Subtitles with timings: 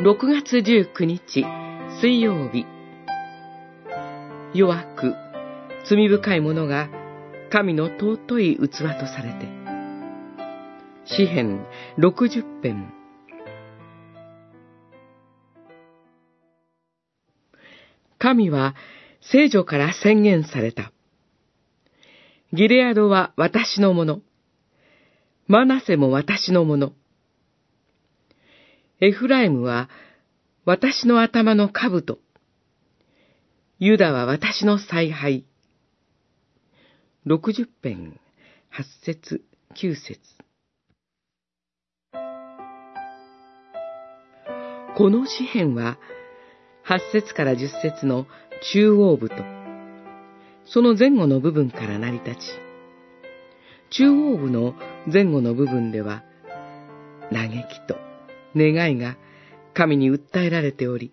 [0.00, 1.44] 6月19日
[2.00, 2.66] 水曜日
[4.54, 5.14] 弱く
[5.90, 6.88] 罪深い者が
[7.50, 9.48] 神の尊い器とされて
[11.04, 11.66] 詩編
[11.98, 12.92] 60編
[18.18, 18.76] 神は
[19.20, 20.92] 聖女から宣言された。
[22.52, 24.20] ギレアドは私のもの。
[25.46, 26.92] マナセも私のもの。
[29.00, 29.88] エフライムは
[30.64, 32.18] 私の頭の兜。
[33.78, 35.44] ユダは私の采配。
[37.24, 38.18] 六十編、
[38.68, 39.44] 八節、
[39.76, 40.18] 九節。
[44.96, 45.96] この詩篇は、
[46.82, 48.26] 八節から十節の
[48.72, 49.36] 中央部と、
[50.64, 52.38] その前後の部分から成り立ち、
[53.90, 54.74] 中央部の
[55.06, 56.24] 前後の部分では、
[57.30, 58.07] 嘆きと
[58.56, 59.16] 願いが
[59.74, 61.12] 神に訴えられており、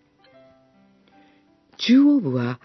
[1.77, 2.59] 中央部は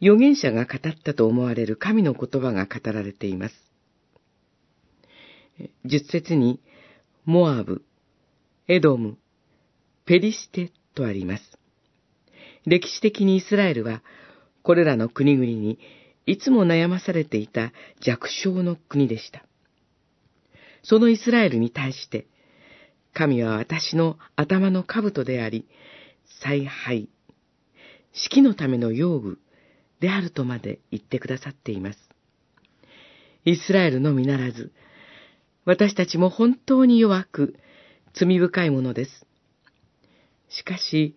[0.00, 3.54] 預言者が語ったと思われる神の言葉が語られています。
[5.84, 6.60] 十節に、
[7.24, 7.82] モアブ、
[8.68, 9.18] エドム、
[10.06, 11.58] ペリシテとあります。
[12.64, 14.02] 歴史的にイスラエルは、
[14.62, 15.78] これらの国々に
[16.26, 19.44] いつも悩まされていた弱小の国でした。
[20.82, 22.26] そのイスラエルに対して、
[23.18, 25.66] 神は私の頭の兜であり、
[26.40, 27.08] 采配、
[28.12, 29.40] 式のための用具
[29.98, 31.98] であるとまで言ってくださっています。
[33.44, 34.70] イスラエルのみならず、
[35.64, 37.56] 私たちも本当に弱く、
[38.14, 39.26] 罪深いものです。
[40.48, 41.16] しかし、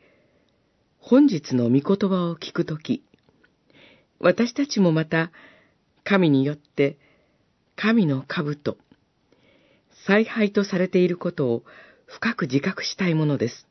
[0.97, 3.03] 本日の御言葉を聞くとき、
[4.17, 5.31] 私たちもまた、
[6.03, 6.97] 神によって、
[7.75, 8.75] 神の兜、
[10.07, 11.63] 采配とされていることを
[12.13, 13.67] 深く自覚したいものです。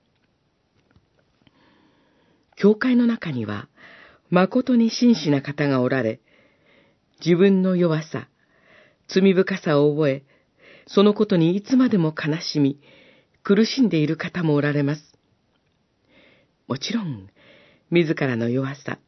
[2.56, 3.68] 教会の中には、
[4.30, 6.20] 誠に真摯な方がおられ、
[7.24, 8.28] 自分の弱さ、
[9.08, 10.22] 罪深さを覚え、
[10.86, 12.80] そのことにいつまでも悲しみ、
[13.42, 15.18] 苦しんでいる方もおられます。
[16.66, 17.28] もちろん、
[17.90, 18.98] 自らの弱さ、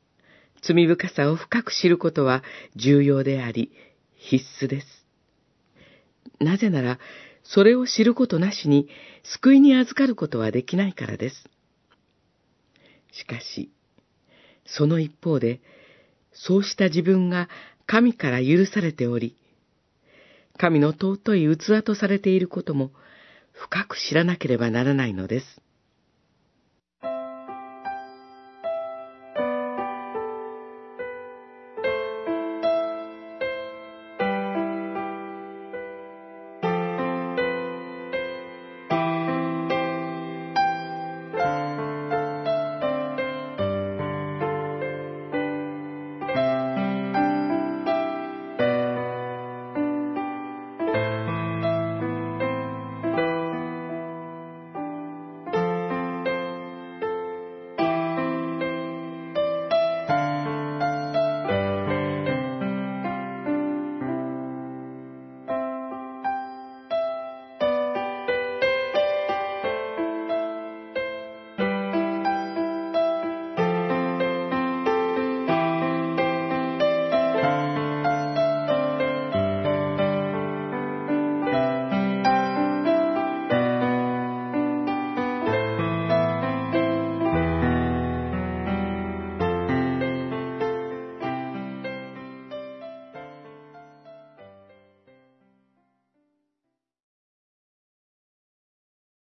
[0.62, 2.42] 罪深さを深く知ることは
[2.76, 3.72] 重要であり、
[4.16, 5.01] 必須です。
[6.42, 6.98] なぜなら、
[7.44, 8.88] それを知ることなしに
[9.24, 11.48] 救いに預かることはできないからです。
[13.12, 13.70] しかし、
[14.64, 15.60] その一方で、
[16.32, 17.48] そうした自分が
[17.86, 19.36] 神から許されており、
[20.58, 22.92] 神の尊い器とされていることも
[23.52, 25.61] 深く知らなければならないのです。